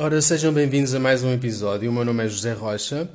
[0.00, 1.90] Ora, sejam bem-vindos a mais um episódio.
[1.90, 3.10] O meu nome é José Rocha.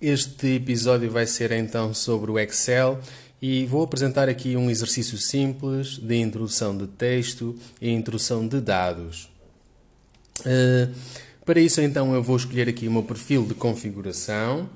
[0.00, 2.98] Este episódio vai ser então sobre o Excel
[3.40, 9.30] e vou apresentar aqui um exercício simples de introdução de texto e introdução de dados.
[10.40, 10.92] Uh,
[11.44, 14.68] para isso, então, eu vou escolher aqui o meu perfil de configuração.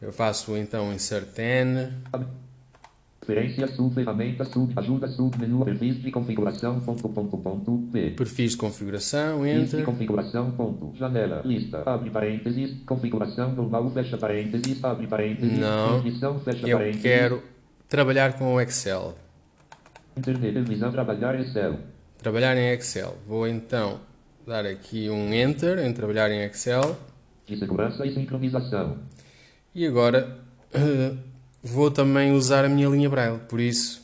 [0.00, 1.92] Eu faço então insert N.
[3.26, 8.10] Referência, sub, ferramenta, sub, ajuda, sub, menu, perfis de configuração, ponto, ponto, ponto, P.
[8.10, 9.84] Perfis de configuração, Perfis de enter.
[9.84, 15.98] configuração, ponto, janela, lista, abre parênteses, configuração normal, fecha parênteses, abre parênteses, Não.
[15.98, 17.42] definição, fecha Eu parênteses, quero
[17.88, 19.14] trabalhar com o Excel.
[20.16, 21.78] internet, visão, trabalhar, Excel,
[22.18, 23.16] Trabalhar em Excel.
[23.26, 24.00] Vou então
[24.46, 26.96] dar aqui um enter em trabalhar em Excel.
[27.46, 28.98] de segurança e sincronização,
[29.74, 30.38] E agora
[30.74, 31.12] eh,
[31.62, 33.40] vou também usar a minha linha Braille.
[33.48, 34.02] Por isso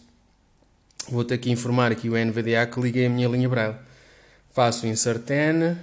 [1.11, 3.77] vou ter que informar aqui o NVDA que liguei a minha linha Braille.
[4.51, 5.77] Faço insert N,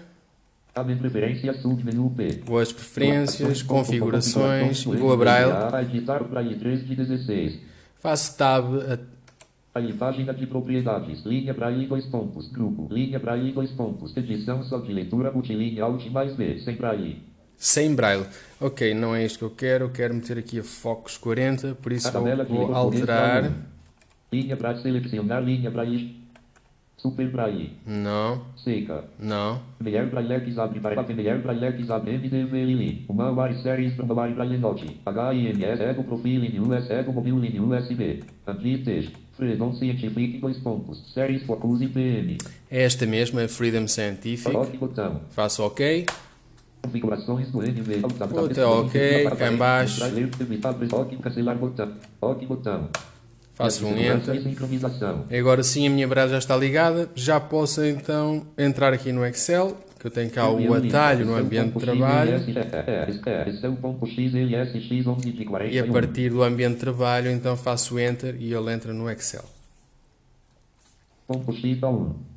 [0.73, 2.41] abre preferência, sub, menu, P.
[2.45, 5.51] vou às preferências, configurações vou a Braille.
[5.51, 7.59] NVDA, editar Braille 3 de 16.
[8.01, 9.15] Faço tab a
[9.76, 14.77] Aí, página de propriedades, linha Braille dois pontos, grupo, linha Braille dois pontos, edição só
[14.79, 17.21] de leitura, multilinha Alt mais B, sem Braille.
[17.57, 18.25] Sem Braille.
[18.59, 19.85] Ok, não é isto que eu quero.
[19.85, 23.41] Eu quero meter aqui a Focus 40, por isso vou, vou alterar.
[23.41, 23.55] Braille.
[24.31, 26.25] Linha Braille, selecionar linha Braille.
[26.97, 29.03] Super Braille, Não, seca.
[29.20, 29.62] não.
[29.79, 33.05] Meyer Braille abre para Meyer Braille abre MDVL.
[33.07, 34.84] Uma wire series from wire Braille note.
[35.05, 38.23] HIMS ego profile in US ego mobile in USB.
[38.47, 39.12] Amplites.
[39.37, 41.13] Freedom Scientific dois pontos.
[41.13, 42.37] Series Focus IPM.
[42.71, 44.51] É esta mesma, Freedom Scientific.
[45.29, 46.05] Faço OK.
[46.85, 48.01] Configurações do NV.
[48.03, 50.03] OK, cá em baixo.
[50.91, 51.17] Ok.
[52.21, 52.89] Ok, botão.
[53.55, 54.41] Faço um Enter.
[54.43, 55.25] sincronização.
[55.31, 57.09] E agora sim a minha Braille já está ligada.
[57.15, 61.73] Já posso então entrar aqui no Excel, que eu tenho cá o atalho no ambiente
[61.73, 62.35] de trabalho.
[62.35, 65.94] Esse é o ponto XLSX 11 de E a 41.
[65.94, 69.45] partir do ambiente de trabalho então faço Enter e ele entra no Excel.
[71.25, 72.34] Ponto 1.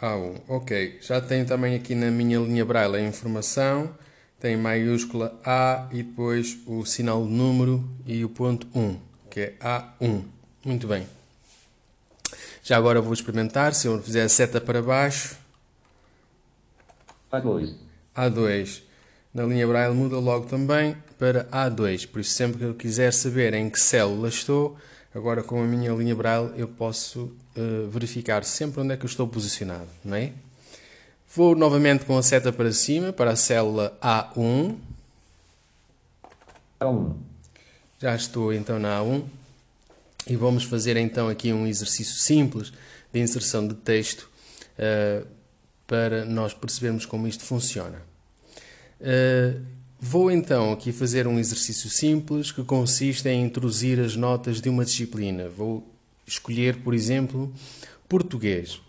[0.00, 0.98] A1, ok.
[1.00, 3.94] Já tenho também aqui na minha linha Braille a informação.
[4.38, 9.54] Tem maiúscula A e depois o sinal de número e o ponto 1, que é
[9.60, 10.22] A1.
[10.64, 11.06] Muito bem.
[12.62, 13.74] Já agora vou experimentar.
[13.74, 15.36] Se eu fizer a seta para baixo,
[17.32, 17.74] A2.
[18.14, 18.82] A2.
[19.32, 22.06] Na linha Braille muda logo também para A2.
[22.08, 24.76] Por isso, sempre que eu quiser saber em que célula estou,
[25.16, 29.08] agora com a minha linha Braille eu posso eh, verificar sempre onde é que eu
[29.08, 30.32] estou posicionado, não é?
[31.34, 34.76] Vou novamente com a seta para cima, para a célula A1.
[36.78, 37.16] A1.
[37.98, 39.24] Já estou então na A1
[40.26, 42.70] e vamos fazer então aqui um exercício simples
[43.10, 44.28] de inserção de texto
[44.76, 45.24] eh,
[45.86, 48.02] para nós percebermos como isto funciona.
[49.00, 49.54] Eh,
[50.06, 54.84] vou então aqui fazer um exercício simples que consiste em introduzir as notas de uma
[54.84, 55.48] disciplina.
[55.48, 55.84] Vou
[56.24, 57.52] escolher, por exemplo,
[58.08, 58.80] português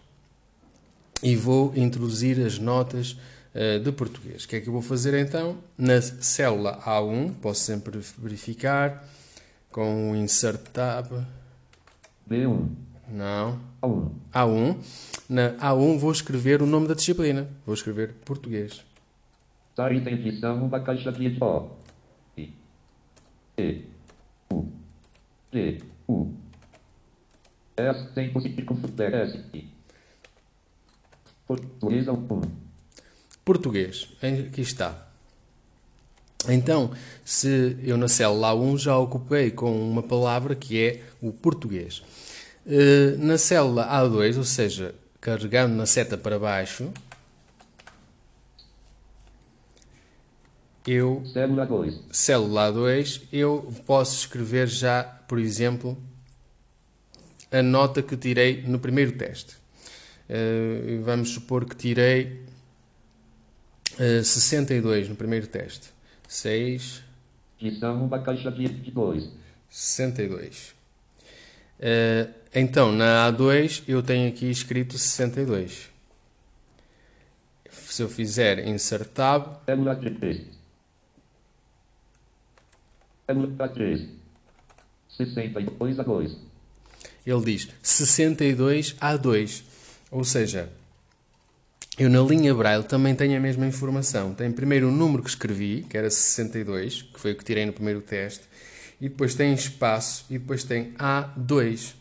[1.23, 3.17] e vou introduzir as notas
[3.53, 4.43] eh, de português.
[4.43, 5.57] O que é que eu vou fazer então?
[5.75, 9.03] Na célula A1, posso sempre verificar
[9.71, 11.11] com o Insert Tab.
[12.29, 12.67] B1.
[13.09, 13.59] Não.
[13.81, 14.11] A1.
[14.33, 14.77] A1.
[15.27, 17.47] Na A1 vou escrever o nome da disciplina.
[17.65, 18.85] Vou escrever português.
[19.77, 21.69] Dar edição uma caixa de O.
[22.35, 22.51] I.
[23.59, 23.85] E.
[24.51, 24.65] U.
[25.53, 25.83] G.
[26.07, 26.33] U.
[27.77, 28.11] S.
[28.15, 29.13] Tempo confundir.
[29.13, 29.39] S.
[29.53, 29.69] I.
[31.45, 32.41] Português 1.
[33.45, 34.09] Português.
[34.19, 35.07] Aqui está.
[36.49, 36.91] Então,
[37.23, 42.01] se eu na célula A1 já ocupei com uma palavra que é o português.
[42.65, 46.91] Eh, Na célula A2, ou seja, carregando na seta para baixo,
[50.87, 52.01] eu Célula 2.
[52.11, 55.97] célula A2, eu posso escrever já, por exemplo,
[57.51, 59.55] a nota que tirei no primeiro teste.
[60.29, 62.41] Eh, vamos supor que tirei
[63.99, 65.89] eh, 62 no primeiro teste.
[66.27, 67.03] 6,
[67.59, 69.29] Edição uma caixa de 2.
[69.69, 70.75] 62.
[71.79, 75.89] Eh, então, na A2, eu tenho aqui escrito 62.
[77.71, 80.57] Se eu fizer insert tab, Célula 3.
[83.27, 84.07] Célula 3.
[85.09, 86.37] 62 a 2.
[87.25, 89.63] ele diz 62 A2.
[90.09, 90.69] Ou seja,
[91.99, 94.33] eu na linha Braille também tenho a mesma informação.
[94.33, 97.73] Tem primeiro o número que escrevi, que era 62, que foi o que tirei no
[97.73, 98.45] primeiro teste,
[99.01, 101.95] e depois tem espaço, e depois tem A2.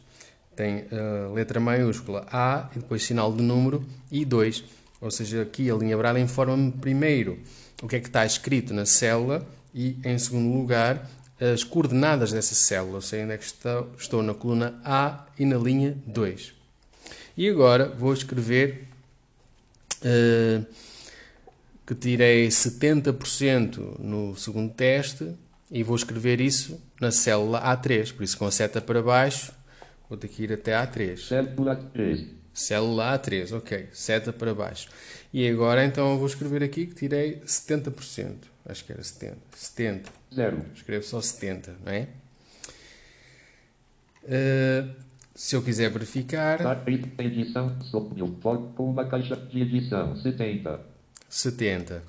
[0.55, 4.63] Tem a letra maiúscula A, e depois sinal de número, e 2.
[5.01, 7.37] Ou seja, aqui a linha Braille informa-me primeiro
[7.83, 9.45] o que é que está escrito na célula
[9.77, 11.07] e, em segundo lugar,
[11.39, 12.95] as coordenadas dessa célula.
[12.95, 16.55] Ou seja, onde é que estou, estou na coluna A e na linha 2.
[17.37, 18.89] E agora vou escrever
[20.01, 20.67] uh,
[21.87, 25.35] que tirei 70% no segundo teste
[25.71, 28.15] e vou escrever isso na célula A3.
[28.15, 29.53] Por isso, com a seta para baixo,
[30.09, 31.19] vou ter que ir até A3.
[31.19, 32.27] Célula 3.
[32.55, 33.91] Célula A3, ok.
[33.93, 34.89] Seta para baixo.
[35.35, 38.56] E agora, então, eu vou escrever aqui que tirei 70%.
[38.69, 39.37] Acho que era 70.
[39.55, 40.11] 70.
[40.35, 40.65] Zero.
[40.75, 42.09] Escrevo só 70, não é?
[44.25, 44.91] Uh,
[45.35, 46.59] se eu quiser verificar...
[47.19, 47.77] Edição,
[48.75, 50.81] com uma caixa de edição, 70.
[51.29, 52.03] 70.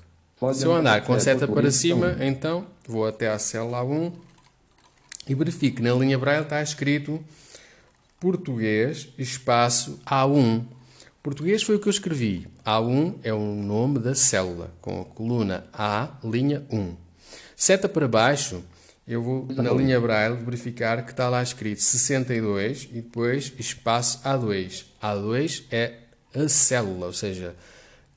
[0.54, 4.12] Se eu andar com a seta para cima, então vou até à célula 1
[5.28, 7.22] e verifico que na linha Braille está escrito
[8.20, 10.64] português, espaço A1.
[11.28, 12.48] Português foi o que eu escrevi.
[12.64, 16.96] A1 é o nome da célula, com a coluna A, linha 1.
[17.54, 18.64] Seta para baixo,
[19.06, 24.86] eu vou na linha Braille verificar que está lá escrito 62 e depois espaço A2.
[25.02, 25.96] A2 é
[26.34, 27.54] a célula, ou seja,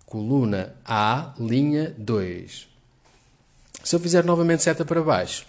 [0.06, 2.70] coluna A, linha 2.
[3.84, 5.46] Se eu fizer novamente seta para baixo,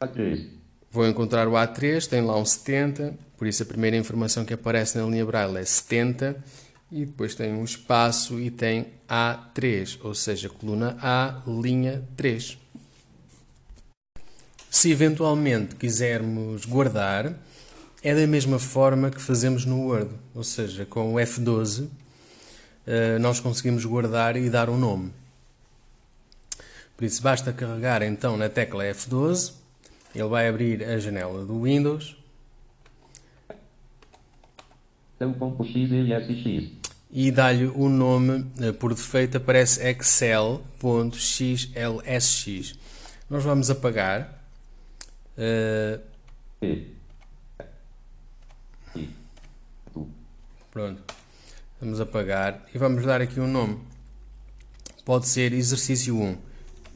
[0.00, 0.46] A3.
[0.90, 4.96] vou encontrar o A3, tem lá um 70, por isso a primeira informação que aparece
[4.96, 6.42] na linha Braille é 70,
[6.92, 12.58] e depois tem um espaço e tem A3, ou seja, coluna A, linha 3.
[14.68, 17.34] Se eventualmente quisermos guardar,
[18.02, 21.88] é da mesma forma que fazemos no Word, ou seja, com o F12
[22.86, 25.12] eh, nós conseguimos guardar e dar um nome.
[26.96, 29.52] Por isso, basta carregar então na tecla F12,
[30.14, 32.16] ele vai abrir a janela do Windows.
[37.12, 40.68] E dá-lhe o nome, eh, por defeito aparece excel.xlsx.
[43.28, 44.44] Nós vamos apagar.
[45.36, 46.00] Uh...
[50.70, 51.02] Pronto.
[51.80, 53.80] Vamos apagar e vamos dar aqui um nome.
[55.04, 56.38] Pode ser exercício 1.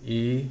[0.04, 0.48] E.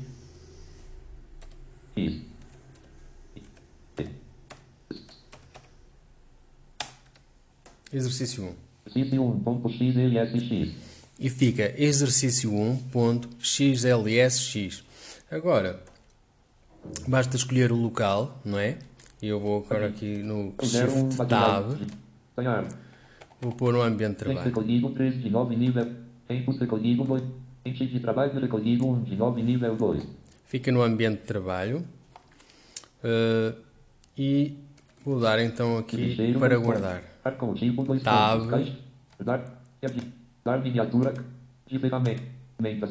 [7.91, 8.62] Exercício 1.
[8.95, 10.71] Exercício 1.xlsx.
[11.19, 14.83] E fica exercício 1.xlsx.
[15.31, 15.79] Agora,
[17.07, 18.77] basta escolher o local, não é?
[19.21, 21.77] E eu vou agora aqui no Shift Tab.
[23.41, 24.45] Vou pôr um ambiente de trabalho.
[24.45, 25.87] Recolhido 3 de 9 nível.
[26.27, 27.23] Tempos recolhido 2.
[27.65, 30.03] Ente de trabalho recolhido 1 de 9 nível 2.
[30.45, 31.83] Fica no ambiente de trabalho.
[33.03, 33.53] Uh,
[34.17, 34.57] e
[35.03, 37.03] vou dar então aqui para guardar.
[38.03, 38.49] Tab.
[39.23, 39.43] Dar,
[40.43, 41.13] dar miniatura.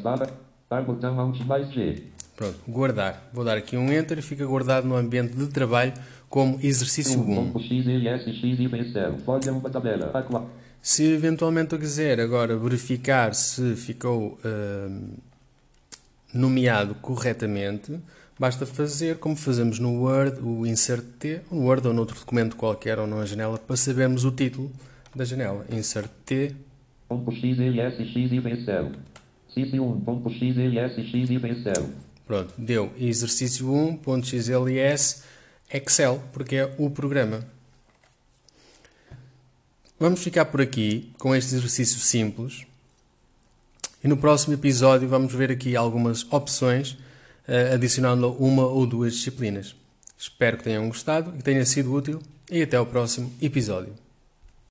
[0.03, 0.27] Barra.
[0.69, 2.03] Dar botão Alt mais G.
[2.35, 3.29] Pronto, guardar.
[3.33, 5.93] Vou dar aqui um Enter e fica guardado no ambiente de trabalho
[6.29, 7.53] como exercício 1.
[10.81, 15.19] Se eventualmente eu quiser agora verificar se ficou uh,
[16.33, 18.01] nomeado corretamente,
[18.39, 22.99] basta fazer como fazemos no Word, o Insert T, no Word ou noutro documento qualquer
[22.99, 24.73] ou numa janela, para sabermos o título
[25.15, 25.67] da janela.
[25.71, 26.55] Insert T.
[32.27, 35.25] Pronto, deu exercício 1.xls
[35.73, 37.47] Excel, porque é o programa.
[39.99, 42.67] Vamos ficar por aqui com este exercício simples.
[44.03, 49.77] E no próximo episódio vamos ver aqui algumas opções, uh, adicionando uma ou duas disciplinas.
[50.19, 53.95] Espero que tenham gostado e que tenha sido útil e até o próximo episódio.